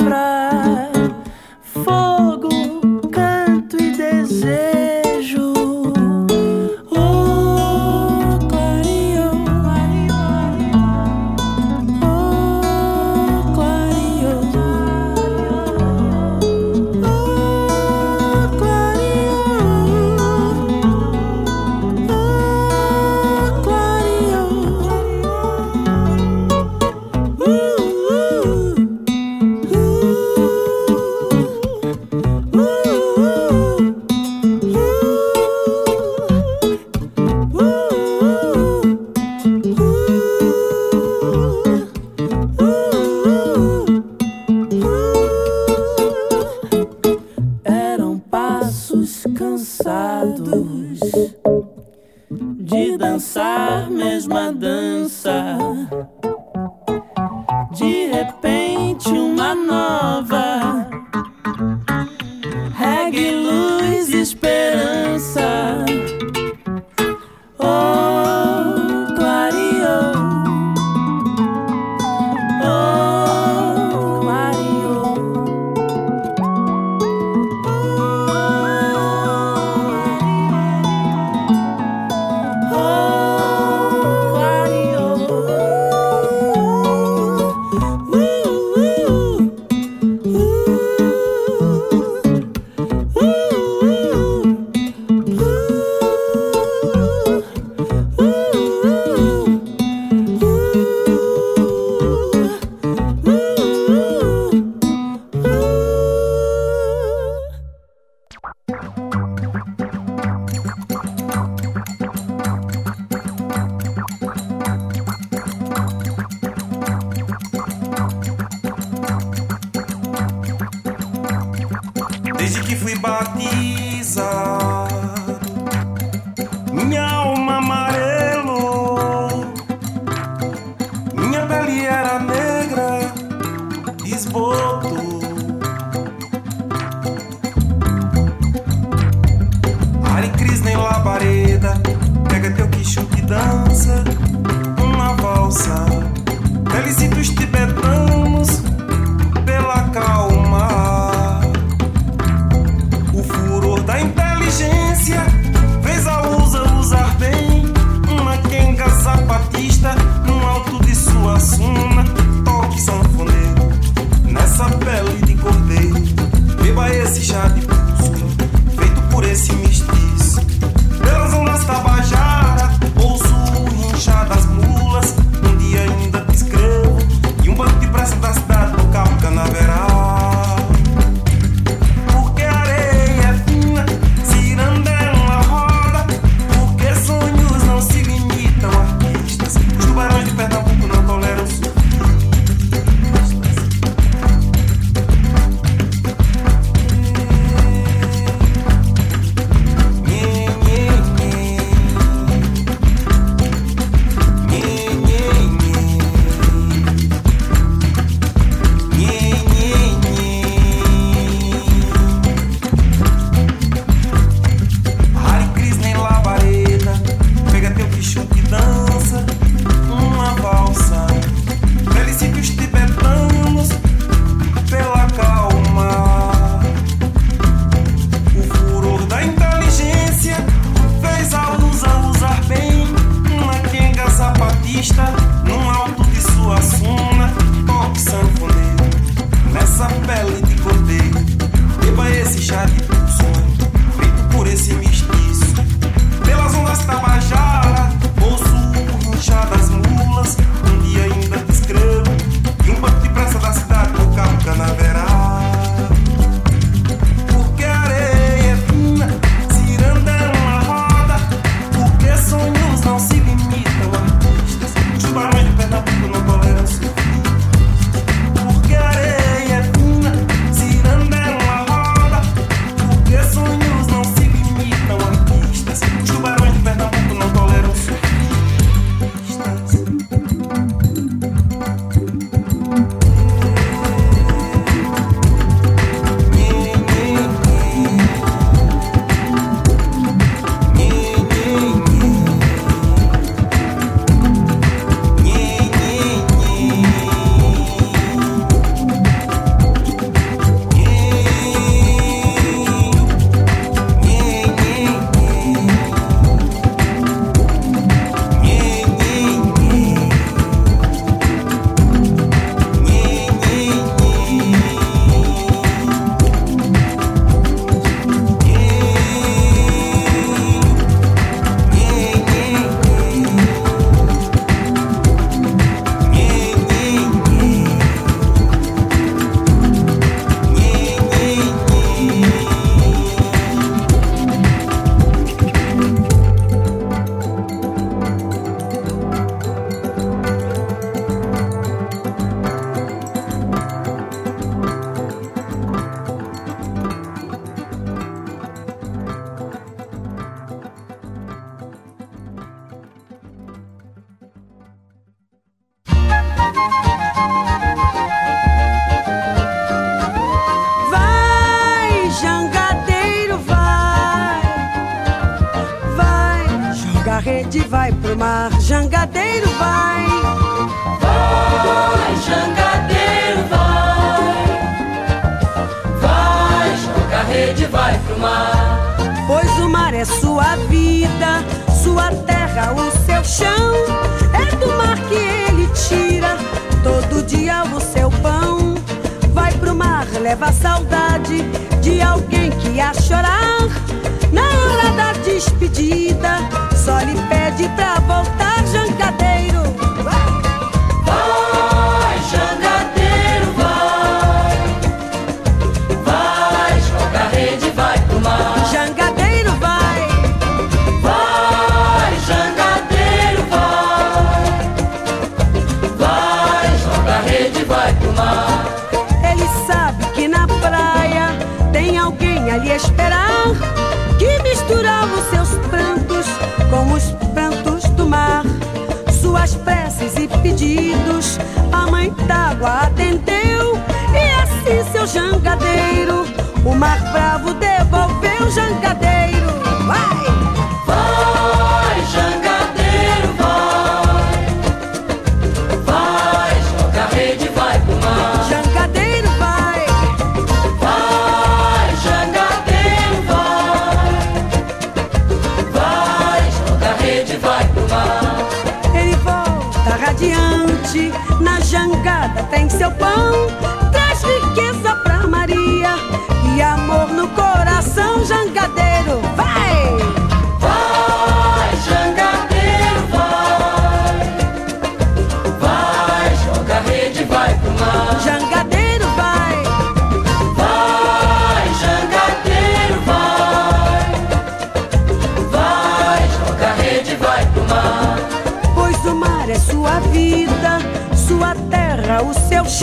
Suas 429.49 429.55
preces 429.63 430.15
e 430.15 430.27
pedidos 430.27 431.39
a 431.71 431.89
mãe 431.89 432.13
d'água 432.27 432.81
atendeu 432.83 433.75
e 434.13 434.43
assim 434.43 434.91
seu 434.91 435.07
jangadeiro 435.07 436.23
o 436.63 436.75
mar 436.75 436.99
bravo 437.11 437.55
devolveu 437.55 438.51
jangadeiro. 438.51 439.18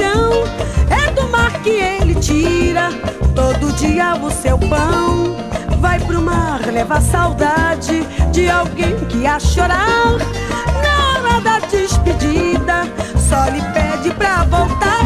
É 0.03 1.11
do 1.13 1.27
mar 1.29 1.53
que 1.63 1.71
ele 1.71 2.15
tira 2.17 2.91
todo 3.35 3.73
dia 3.77 4.15
o 4.17 4.31
seu 4.31 4.59
pão. 4.59 5.35
Vai 5.81 5.99
pro 6.01 6.21
mar, 6.21 6.61
leva 6.71 6.99
a 6.99 7.01
saudade 7.01 8.03
de 8.31 8.49
alguém 8.51 8.95
que 9.07 9.19
ia 9.19 9.41
chorar. 9.41 10.19
Na 10.83 11.19
hora 11.19 11.41
da 11.41 11.59
despedida, 11.61 12.83
só 13.17 13.45
lhe 13.51 13.63
pede 13.73 14.11
pra 14.15 14.45
voltar, 14.45 15.06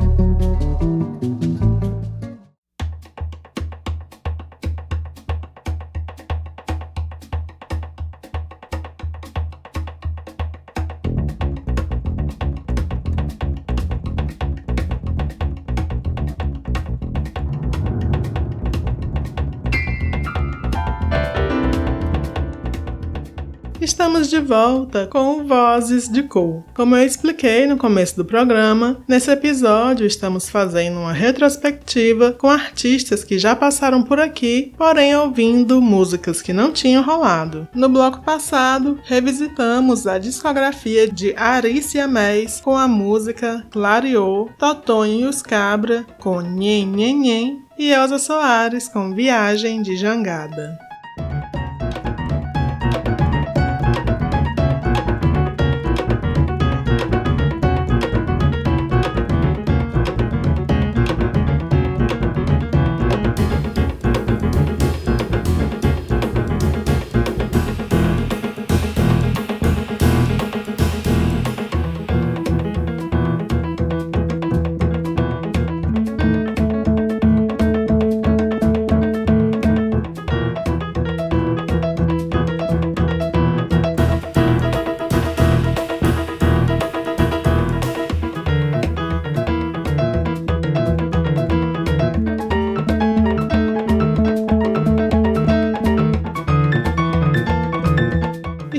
Volta 24.51 25.07
com 25.07 25.45
Vozes 25.45 26.09
de 26.09 26.23
Cor. 26.23 26.61
Como 26.73 26.93
eu 26.93 27.05
expliquei 27.05 27.65
no 27.65 27.77
começo 27.77 28.17
do 28.17 28.25
programa, 28.25 28.97
nesse 29.07 29.31
episódio 29.31 30.05
estamos 30.05 30.49
fazendo 30.49 30.99
uma 30.99 31.13
retrospectiva 31.13 32.33
com 32.33 32.49
artistas 32.49 33.23
que 33.23 33.39
já 33.39 33.55
passaram 33.55 34.03
por 34.03 34.19
aqui, 34.19 34.73
porém 34.77 35.15
ouvindo 35.15 35.81
músicas 35.81 36.41
que 36.41 36.51
não 36.51 36.73
tinham 36.73 37.01
rolado. 37.01 37.65
No 37.73 37.87
bloco 37.87 38.25
passado, 38.25 38.99
revisitamos 39.05 40.05
a 40.05 40.17
discografia 40.17 41.09
de 41.09 41.33
Arícia 41.37 42.05
Mês 42.05 42.59
com 42.59 42.75
a 42.75 42.89
música 42.89 43.65
Clareou, 43.71 44.49
Totonho 44.59 45.21
e 45.21 45.25
os 45.27 45.41
Cabra 45.41 46.05
com 46.19 46.41
Nhen 46.41 46.87
Nhen 46.87 47.19
Nhen 47.21 47.61
e 47.79 47.89
Elza 47.89 48.19
Soares 48.19 48.89
com 48.89 49.13
Viagem 49.13 49.81
de 49.81 49.95
Jangada. 49.95 50.90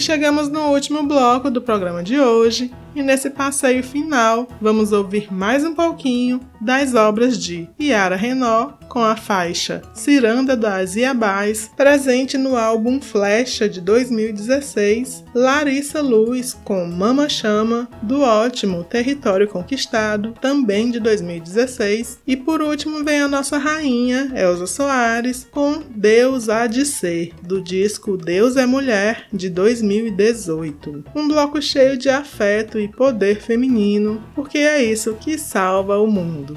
Chegamos 0.03 0.49
no 0.49 0.73
último 0.73 1.05
bloco 1.05 1.49
do 1.49 1.63
programa 1.63 2.03
de 2.03 2.19
hoje. 2.19 2.73
E 2.95 3.03
nesse 3.03 3.31
passeio 3.31 3.83
final 3.83 4.49
vamos 4.61 4.93
ouvir 4.93 5.33
mais 5.33 5.65
um 5.65 5.75
pouquinho 5.75 6.41
das 6.63 6.95
obras 6.95 7.37
de 7.37 7.69
Yara 7.81 8.15
Renault 8.15 8.75
com 8.89 9.03
a 9.03 9.17
faixa 9.17 9.81
Ciranda 9.95 10.55
das 10.55 10.97
Iabás, 10.97 11.71
presente 11.75 12.37
no 12.37 12.57
álbum 12.57 13.01
Flecha 13.01 13.67
de 13.67 13.81
2016, 13.81 15.25
Larissa 15.35 16.03
Luz 16.03 16.53
com 16.63 16.85
Mama 16.85 17.27
Chama, 17.27 17.89
do 18.03 18.21
ótimo 18.21 18.85
Território 18.85 19.49
Conquistado, 19.49 20.35
também 20.43 20.91
de 20.91 21.01
2016, 21.01 22.19
e 22.27 22.37
por 22.37 22.61
último 22.61 23.03
vem 23.03 23.23
a 23.23 23.29
nossa 23.29 23.57
rainha, 23.57 24.31
Elza 24.37 24.67
Soares, 24.67 25.49
com 25.51 25.83
Deus 25.89 26.51
Há 26.51 26.67
de 26.67 26.85
Ser, 26.85 27.33
do 27.43 27.63
disco 27.63 28.19
Deus 28.19 28.59
é 28.59 28.67
Mulher, 28.67 29.25
de 29.33 29.49
2018. 29.49 31.05
Um 31.15 31.29
bloco 31.29 31.63
cheio 31.63 31.97
de 31.97 32.11
afeto 32.11 32.79
e 32.79 32.89
poder 32.89 33.41
feminino, 33.41 34.23
porque 34.35 34.59
é 34.59 34.85
isso 34.85 35.15
que 35.15 35.39
salva 35.39 35.99
o 35.99 36.07
mundo. 36.07 36.52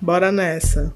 Bora 0.00 0.30
nessa! 0.30 0.92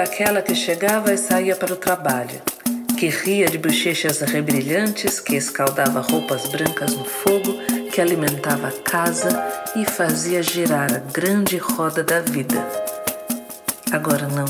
era 0.00 0.08
aquela 0.08 0.40
que 0.40 0.54
chegava 0.54 1.12
e 1.12 1.18
saía 1.18 1.54
para 1.54 1.74
o 1.74 1.76
trabalho, 1.76 2.40
que 2.98 3.08
ria 3.08 3.46
de 3.50 3.58
bochechas 3.58 4.20
rebrilhantes, 4.22 5.20
que 5.20 5.36
escaldava 5.36 6.00
roupas 6.00 6.46
brancas 6.46 6.94
no 6.94 7.04
fogo, 7.04 7.58
que 7.92 8.00
alimentava 8.00 8.68
a 8.68 8.72
casa 8.72 9.28
e 9.76 9.84
fazia 9.84 10.42
girar 10.42 10.90
a 10.90 10.98
grande 10.98 11.58
roda 11.58 12.02
da 12.02 12.20
vida. 12.20 12.66
Agora 13.92 14.26
não. 14.26 14.46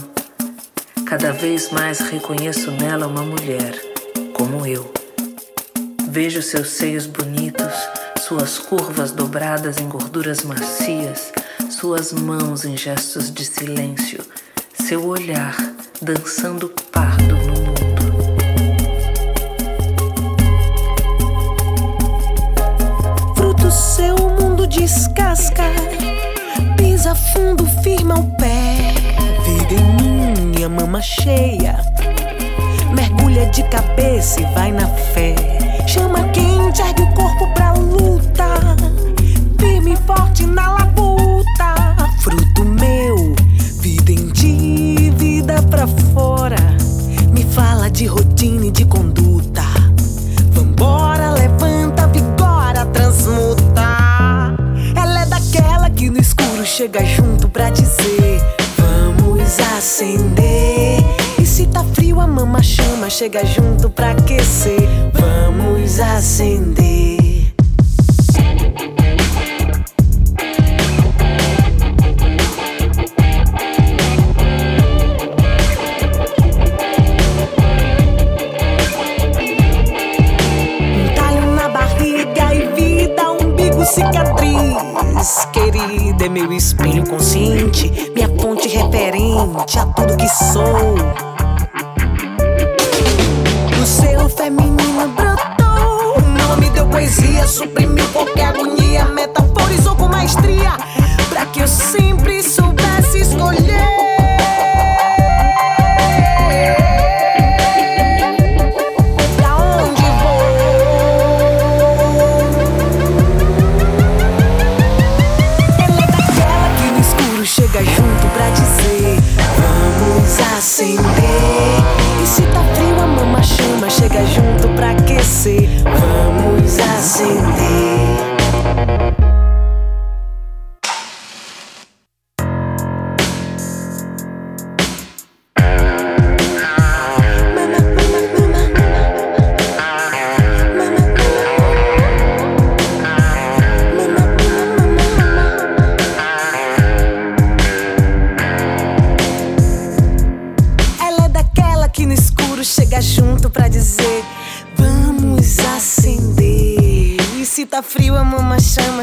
Cada 1.04 1.32
vez 1.32 1.70
mais 1.72 1.98
reconheço 1.98 2.70
nela 2.70 3.08
uma 3.08 3.22
mulher, 3.22 3.74
como 4.32 4.64
eu. 4.64 4.92
Vejo 6.08 6.42
seus 6.42 6.70
seios 6.70 7.06
bonitos, 7.06 7.74
suas 8.20 8.56
curvas 8.56 9.10
dobradas 9.10 9.78
em 9.78 9.88
gorduras 9.88 10.44
macias, 10.44 11.32
suas 11.68 12.12
mãos 12.12 12.64
em 12.64 12.76
gestos 12.76 13.34
de 13.34 13.44
silêncio 13.44 14.24
seu 14.90 15.06
olhar 15.06 15.54
dançando 16.02 16.68
pardo 16.90 17.36
no 17.36 17.54
mundo. 17.54 18.02
Fruto 23.36 23.70
seu, 23.70 24.16
o 24.16 24.30
mundo 24.30 24.66
descasca, 24.66 25.62
pisa 26.76 27.14
fundo, 27.14 27.64
firma 27.84 28.18
o 28.18 28.36
pé. 28.36 28.92
Vida 29.44 29.74
em 29.74 29.92
mim, 30.46 30.64
a 30.64 30.68
mama 30.68 31.00
cheia, 31.00 31.76
mergulha 32.92 33.46
de 33.46 33.62
cabeça 33.68 34.40
e 34.40 34.44
vai 34.54 34.72
na 34.72 34.88
fé. 34.88 35.36
Chama 35.86 36.28
quem 36.30 36.66
ergue 36.66 37.02
o 37.02 37.14
corpo 37.14 37.46
pra 37.54 37.74
luta, 37.74 38.44
firme 39.56 39.92
e 39.92 39.96
forte 39.98 40.44
na 40.46 40.72
labuta. 40.72 41.79
fora, 45.80 45.86
fora. 46.12 46.76
Me 47.32 47.44
fala 47.44 47.90
de 47.90 48.06
rotina 48.06 48.66
e 48.66 48.70
de 48.70 48.84
conduta. 48.84 49.62
Vambora, 50.52 51.30
levanta, 51.30 52.06
vigora, 52.08 52.84
transmuta. 52.86 54.56
Ela 54.96 55.22
é 55.22 55.26
daquela 55.26 55.88
que 55.90 56.10
no 56.10 56.18
escuro 56.18 56.64
chega 56.64 57.04
junto 57.04 57.48
pra 57.48 57.70
dizer: 57.70 58.42
Vamos 58.76 59.58
acender. 59.76 61.02
E 61.38 61.46
se 61.46 61.66
tá 61.66 61.84
frio, 61.94 62.20
a 62.20 62.26
mama 62.26 62.62
chama, 62.62 63.08
chega 63.08 63.44
junto 63.44 63.88
pra 63.88 64.10
aquecer. 64.10 64.88
Vamos 65.14 65.98
acender. 66.00 67.09
meu 86.46 86.52
espelho 86.54 87.06
consciente, 87.06 87.90
minha 88.14 88.28
ponte 88.28 88.66
referente 88.68 89.78
a 89.78 89.86
tudo 89.86 90.16
que 90.16 90.28
sou. 90.28 91.39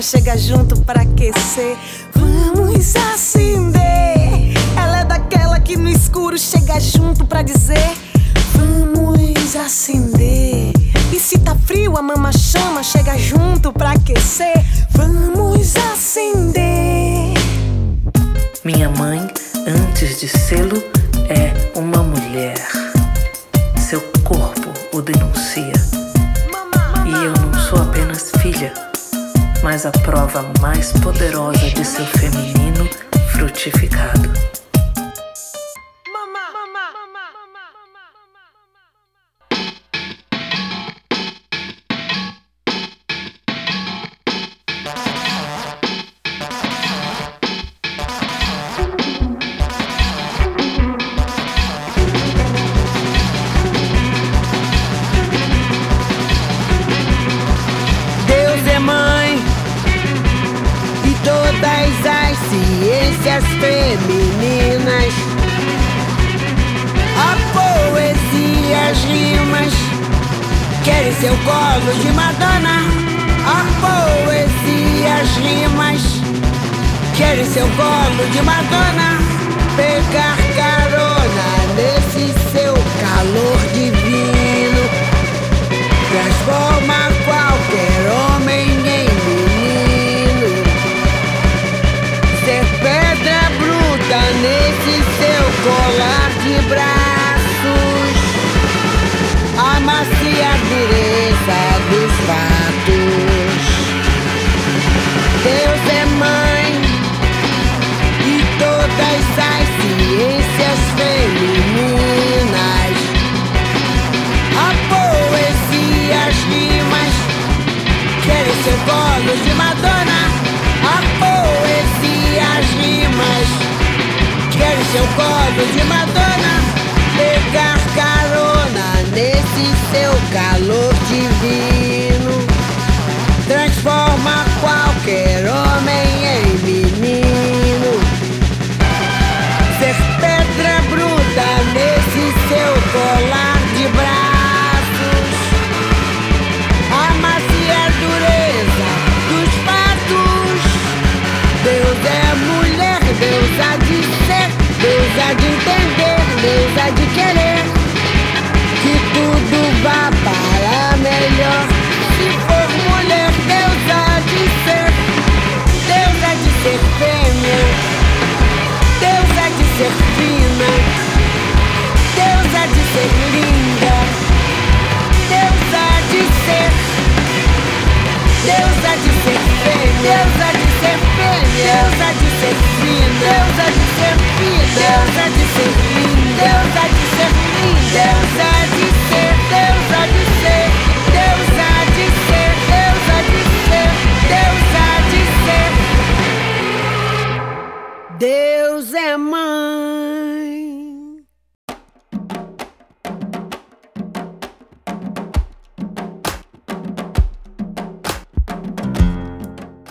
chega 0.10 0.38
junto 0.38 0.80
para 0.84 1.02
aquecer. 1.02 1.76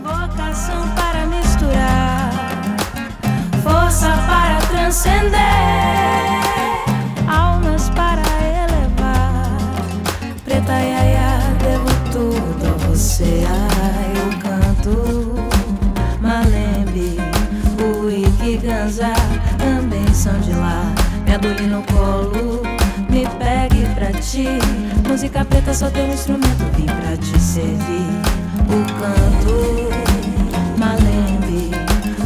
Vocação 0.03 0.89
para 0.93 1.26
misturar, 1.28 2.32
força 3.63 4.09
para 4.28 4.57
transcender, 4.68 5.39
almas 7.28 7.89
para 7.91 8.22
elevar. 8.65 9.57
Preta 10.43 10.74
Yaya, 10.74 11.39
devo 11.59 11.88
tudo 12.11 12.68
a 12.68 12.88
você. 12.88 13.45
Ai, 13.47 14.11
eu 14.18 14.30
canto 14.39 15.34
Malembe, 16.22 17.18
o 17.82 18.09
Ikiganza 18.09 19.13
também 19.57 20.13
são 20.13 20.38
de 20.41 20.51
lá. 20.53 20.84
Me 21.26 21.36
adule 21.36 21.68
no 21.68 21.82
Música 25.18 25.43
preta 25.45 25.74
só 25.74 25.89
tem 25.89 26.07
um 26.07 26.13
instrumento, 26.13 26.63
vim 26.76 26.86
pra 26.86 27.18
te 27.18 27.39
servir. 27.39 28.05
O 28.70 28.86
canto 28.99 29.89
Malembe, 30.78 31.72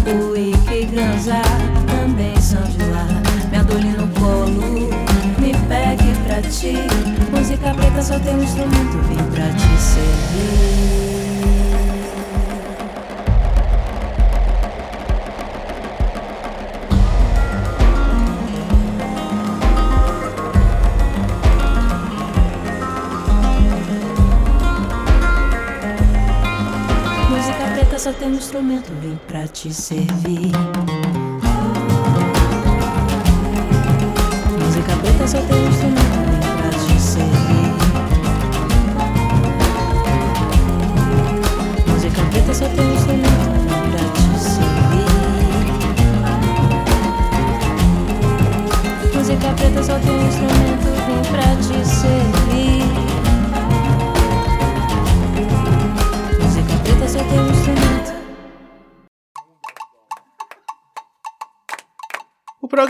o 0.06 0.36
Ikiganza 0.36 1.42
também 1.88 2.36
são 2.42 2.62
de 2.64 2.84
lá. 2.92 3.08
Me 3.50 3.58
adule 3.60 3.92
no 3.92 4.10
colo, 4.20 4.90
me 5.40 5.54
pegue 5.70 6.14
pra 6.28 6.42
ti. 6.42 6.74
Música 7.34 7.74
preta 7.74 8.02
só 8.02 8.20
tem 8.20 8.36
um 8.36 8.44
instrumento, 8.44 8.98
vim 9.08 9.24
pra 9.32 9.48
te 9.54 9.82
servir. 9.82 11.21
Só 28.02 28.12
tem 28.12 28.30
um 28.30 28.34
instrumento, 28.34 28.92
vim 29.00 29.16
pra 29.28 29.48
te 29.48 29.72
servir. 29.72 30.52